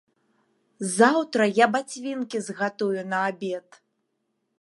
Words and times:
Заўтра 0.99 1.43
я 1.63 1.67
бацвінкі 1.75 2.37
згатую 2.47 3.01
на 3.13 3.19
абед. 3.33 3.67